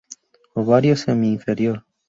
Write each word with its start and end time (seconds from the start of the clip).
Ovario 0.59 0.95
semi 1.01 1.29
-inferior. 1.35 1.77